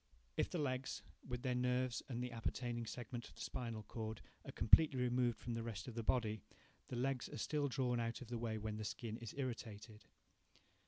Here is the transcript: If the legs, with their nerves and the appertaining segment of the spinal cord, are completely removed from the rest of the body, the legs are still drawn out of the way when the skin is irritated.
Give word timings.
If 0.35 0.49
the 0.49 0.57
legs, 0.57 1.03
with 1.27 1.43
their 1.43 1.53
nerves 1.53 2.01
and 2.09 2.23
the 2.23 2.31
appertaining 2.31 2.87
segment 2.87 3.27
of 3.29 3.35
the 3.35 3.41
spinal 3.41 3.83
cord, 3.83 4.19
are 4.43 4.51
completely 4.51 4.99
removed 4.99 5.37
from 5.37 5.53
the 5.53 5.61
rest 5.61 5.87
of 5.87 5.93
the 5.93 6.01
body, 6.01 6.41
the 6.87 6.95
legs 6.95 7.29
are 7.29 7.37
still 7.37 7.67
drawn 7.67 7.99
out 7.99 8.19
of 8.19 8.29
the 8.29 8.39
way 8.39 8.57
when 8.57 8.77
the 8.77 8.83
skin 8.83 9.17
is 9.17 9.35
irritated. 9.37 10.05